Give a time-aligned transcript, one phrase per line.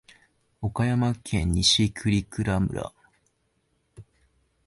[0.63, 2.91] 岡山県西粟倉村